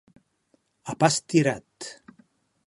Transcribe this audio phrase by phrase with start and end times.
[0.93, 1.77] A pas tirat.